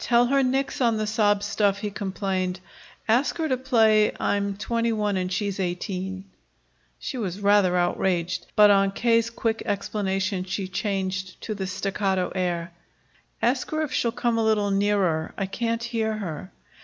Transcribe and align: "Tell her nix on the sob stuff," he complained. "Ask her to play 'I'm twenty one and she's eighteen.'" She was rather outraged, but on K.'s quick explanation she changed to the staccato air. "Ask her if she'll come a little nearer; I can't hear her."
"Tell 0.00 0.26
her 0.26 0.42
nix 0.42 0.80
on 0.80 0.96
the 0.96 1.06
sob 1.06 1.40
stuff," 1.40 1.78
he 1.78 1.92
complained. 1.92 2.58
"Ask 3.06 3.38
her 3.38 3.48
to 3.48 3.56
play 3.56 4.10
'I'm 4.18 4.56
twenty 4.56 4.92
one 4.92 5.16
and 5.16 5.32
she's 5.32 5.60
eighteen.'" 5.60 6.24
She 6.98 7.16
was 7.16 7.38
rather 7.38 7.76
outraged, 7.76 8.46
but 8.56 8.72
on 8.72 8.90
K.'s 8.90 9.30
quick 9.30 9.62
explanation 9.64 10.42
she 10.42 10.66
changed 10.66 11.40
to 11.42 11.54
the 11.54 11.68
staccato 11.68 12.32
air. 12.34 12.72
"Ask 13.40 13.70
her 13.70 13.80
if 13.82 13.92
she'll 13.92 14.10
come 14.10 14.36
a 14.36 14.42
little 14.44 14.72
nearer; 14.72 15.32
I 15.38 15.46
can't 15.46 15.84
hear 15.84 16.14
her." 16.14 16.50